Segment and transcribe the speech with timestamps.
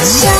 [0.00, 0.39] Yeah.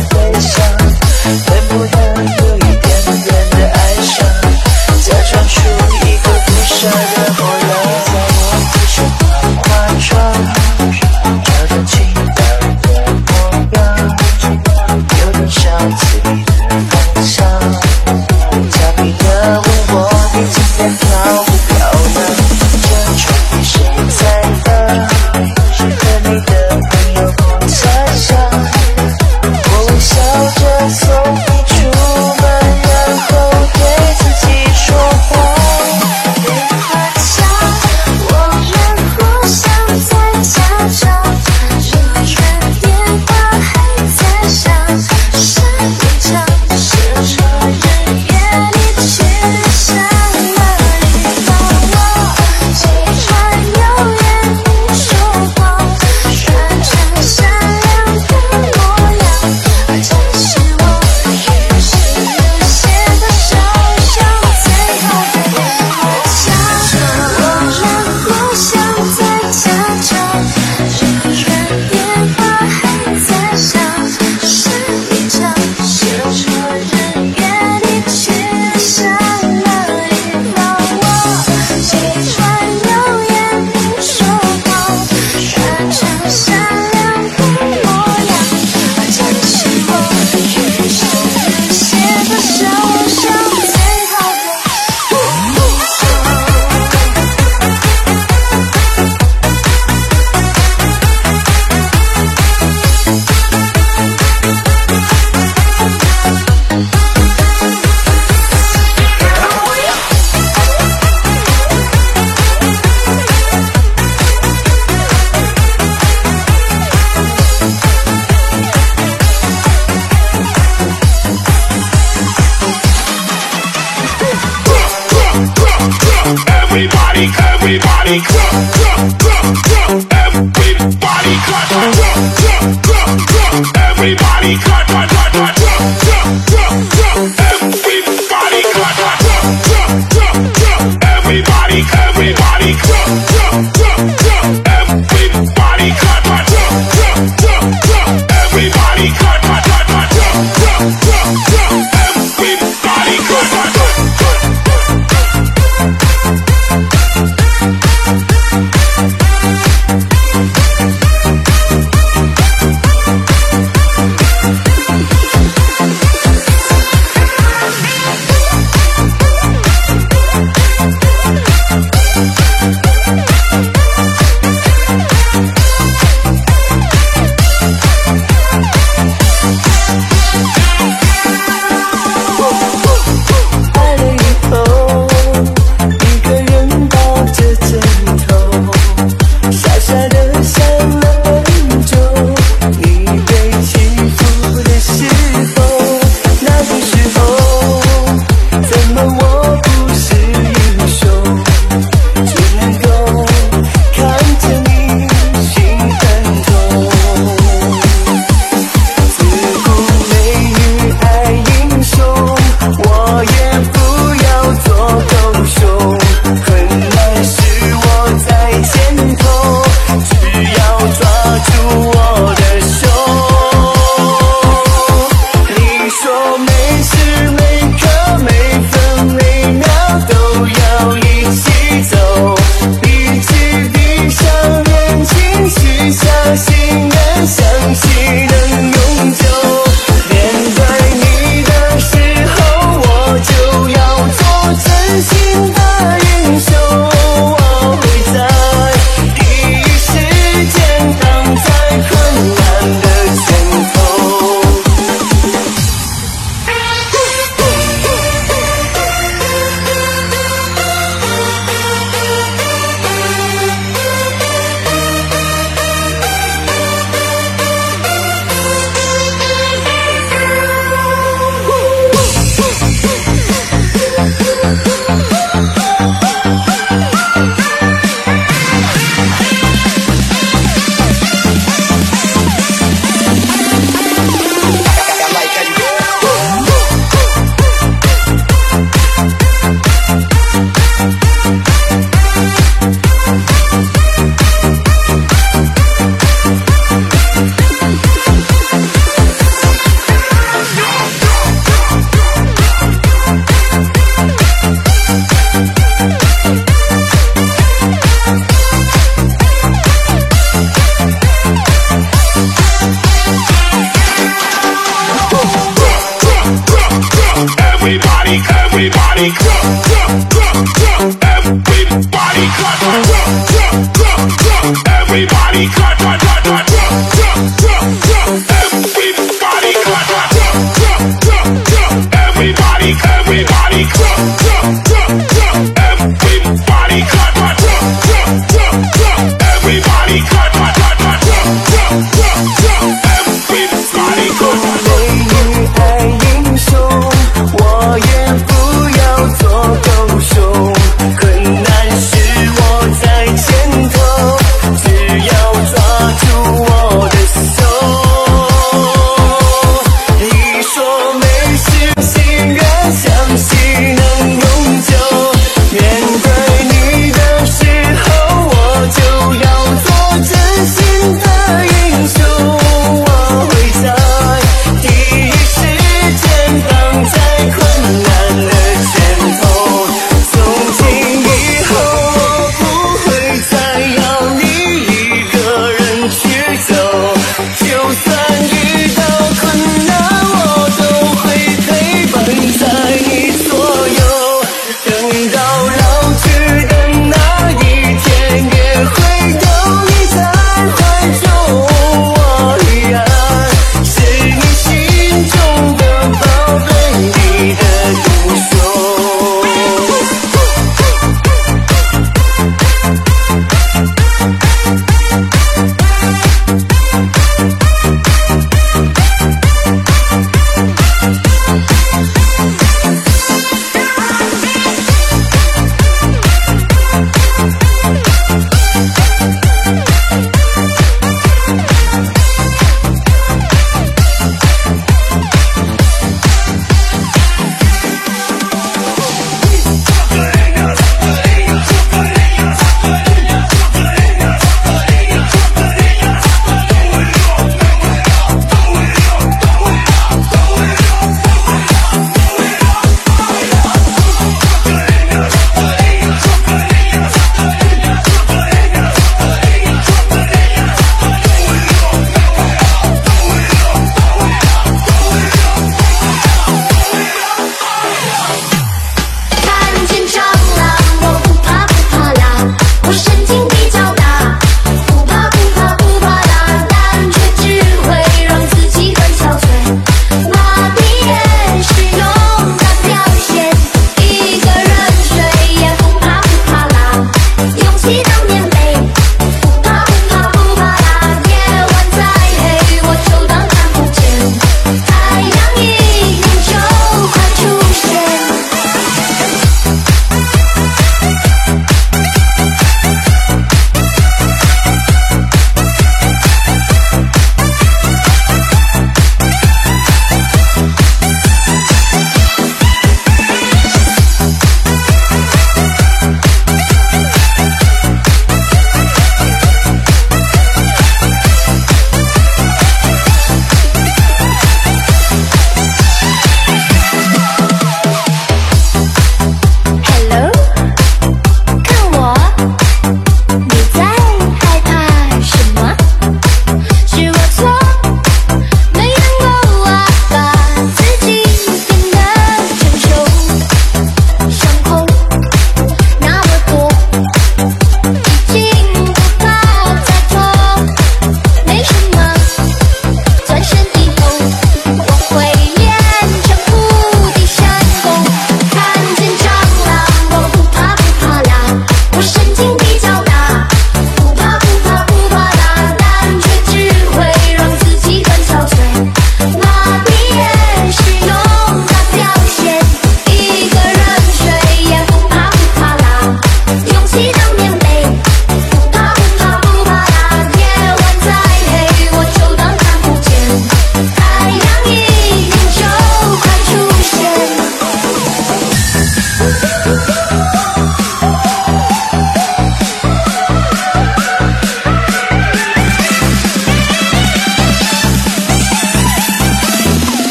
[0.00, 0.91] 飞翔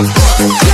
[0.00, 0.67] Thank you.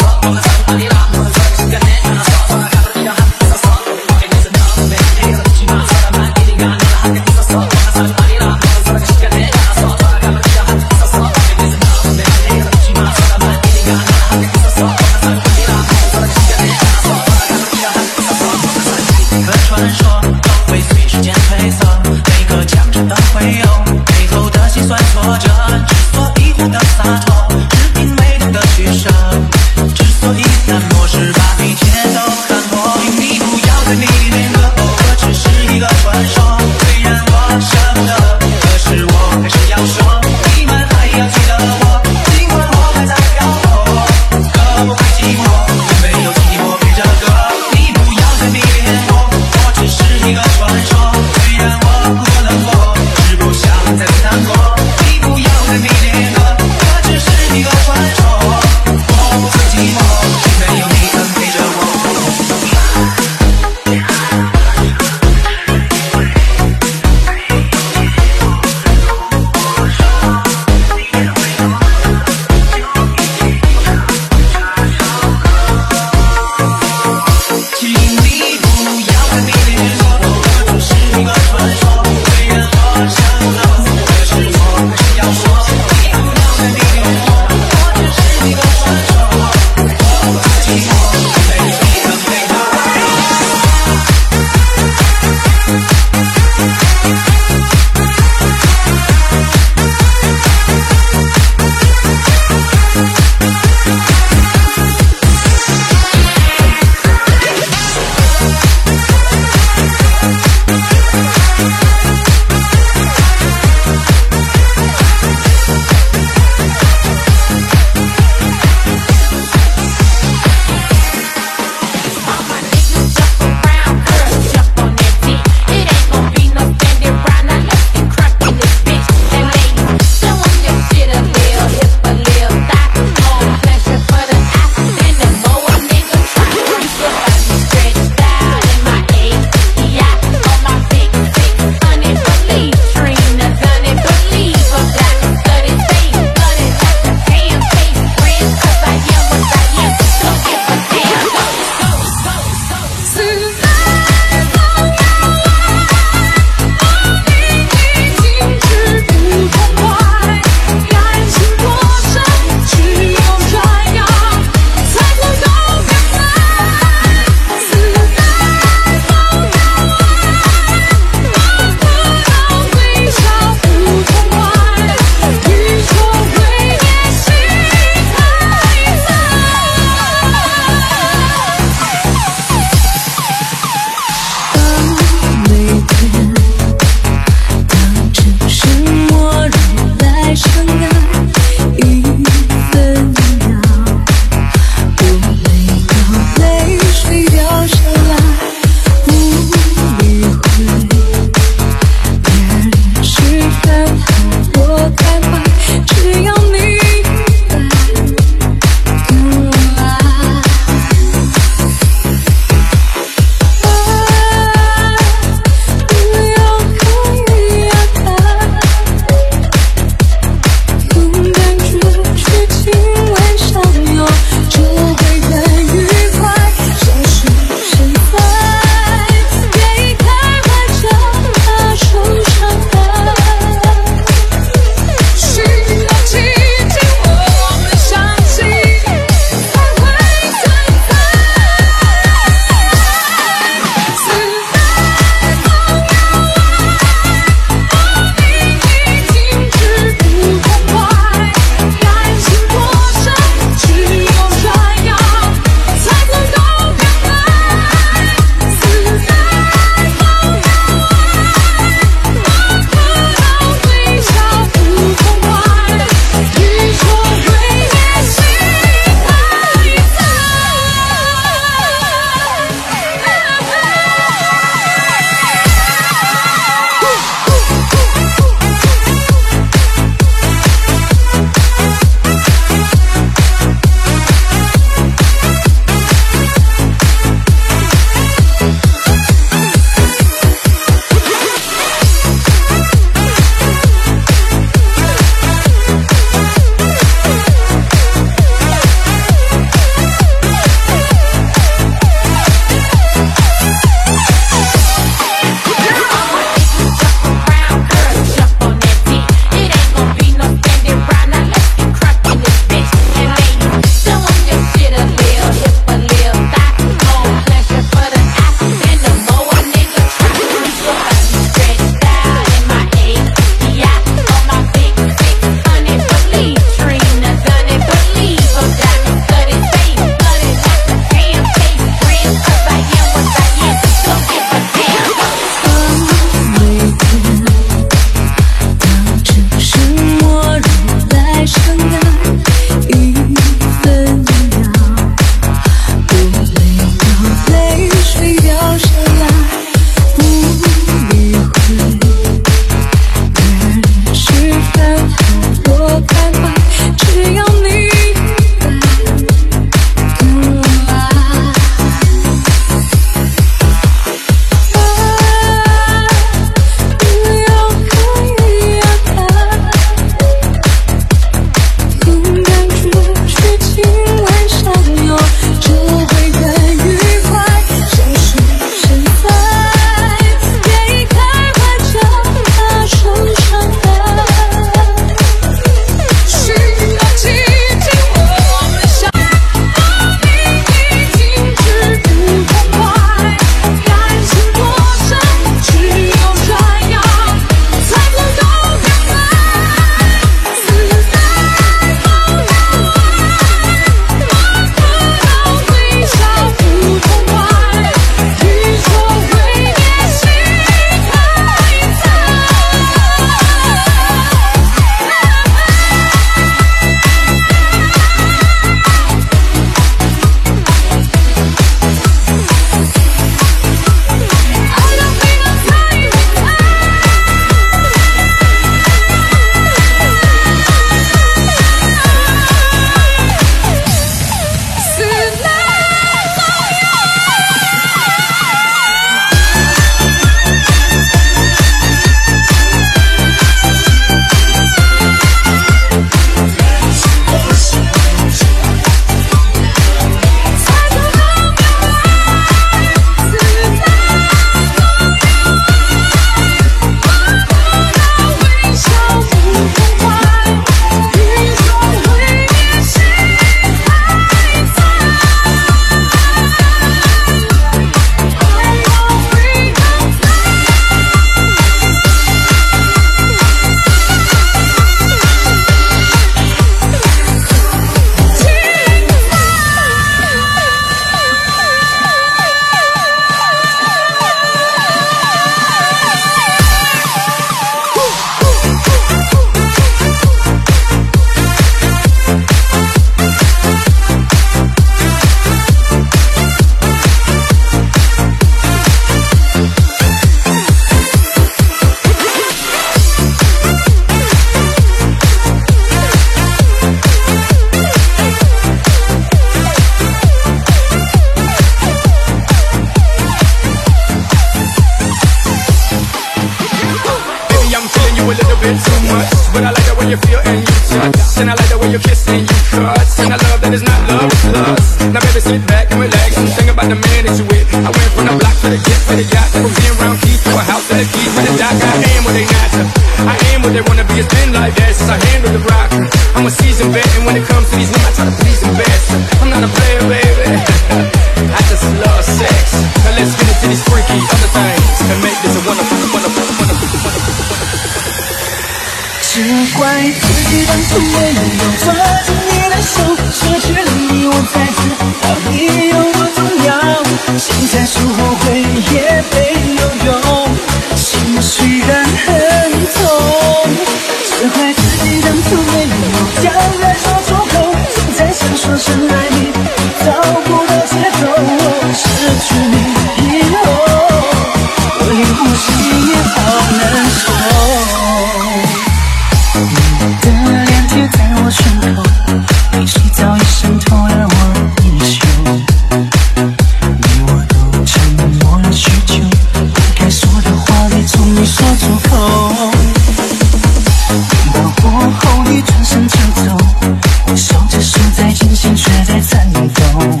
[597.96, 600.00] 在清醒却在参与中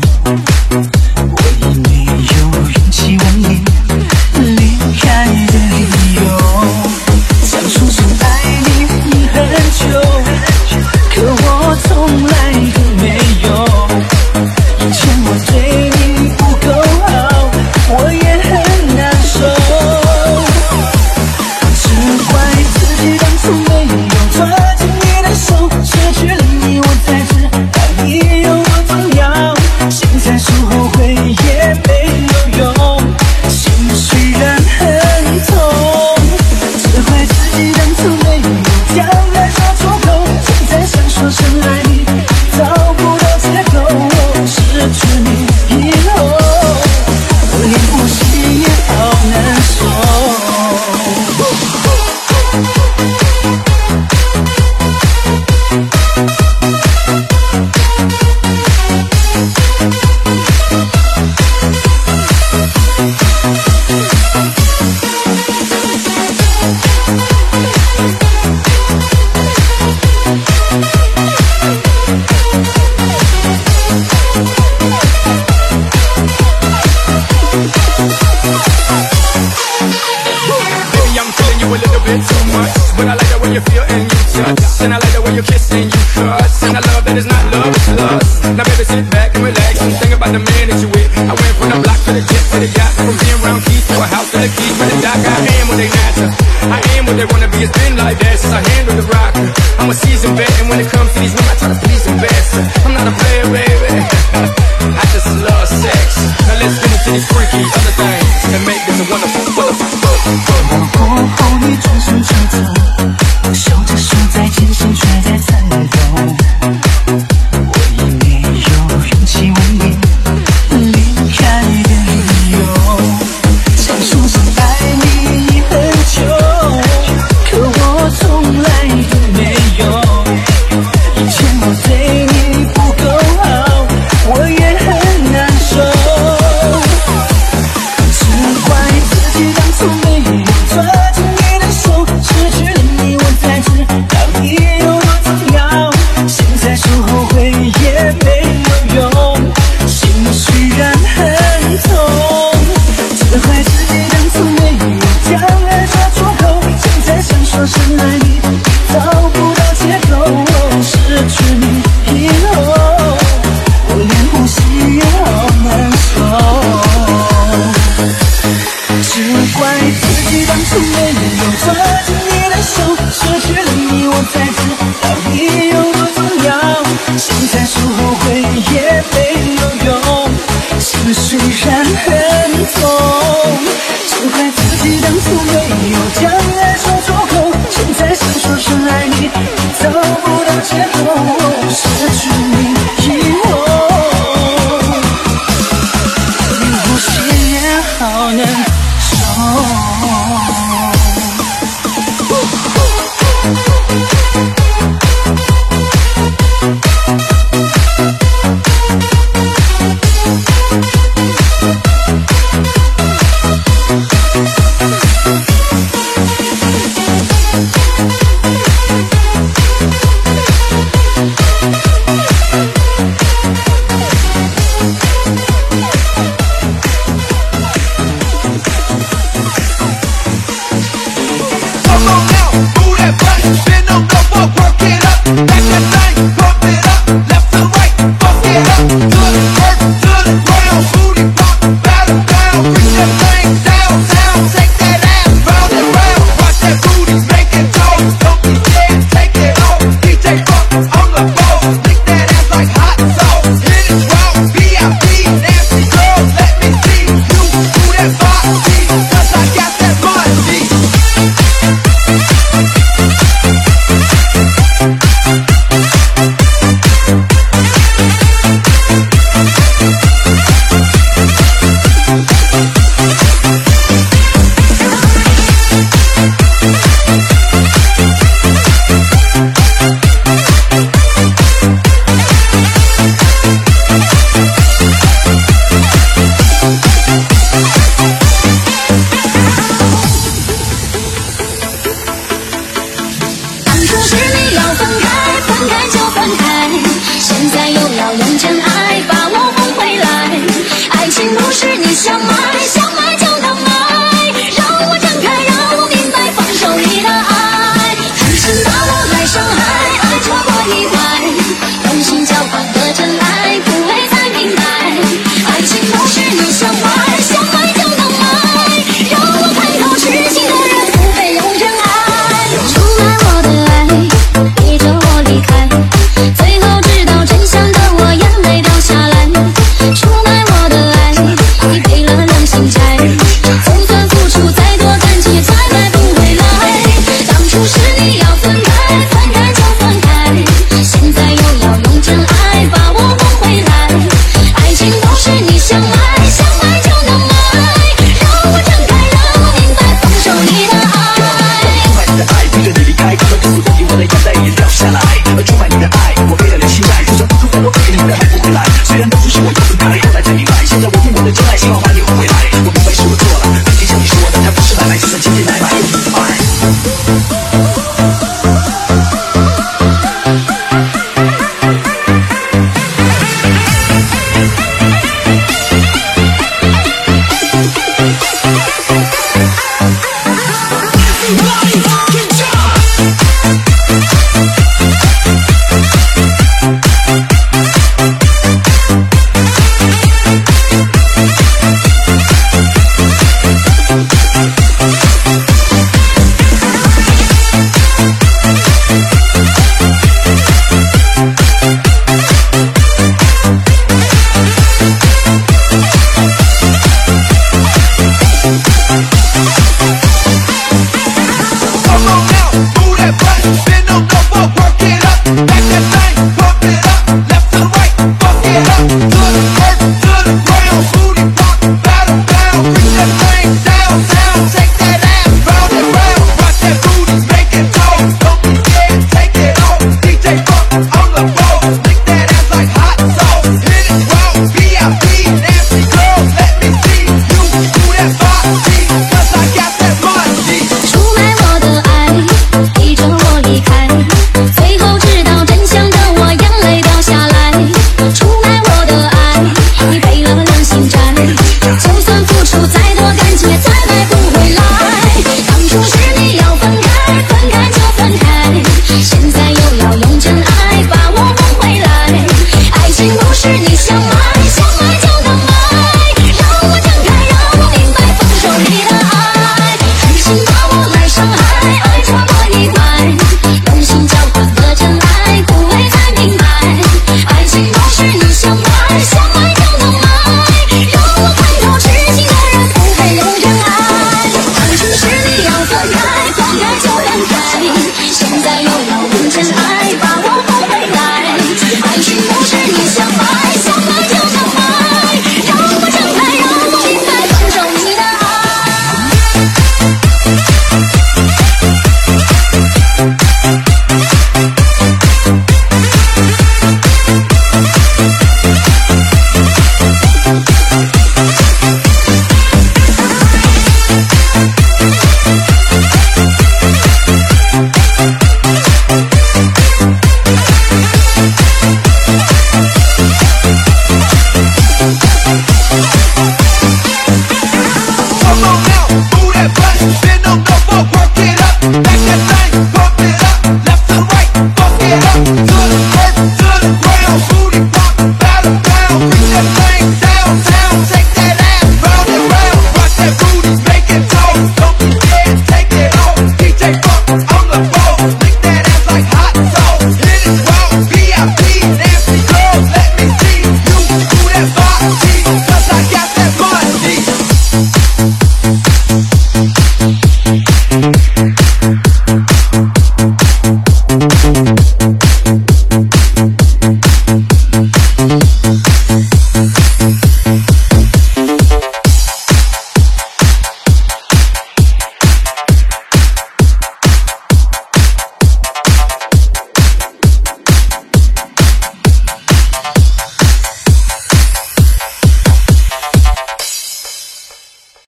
[234.38, 234.97] not working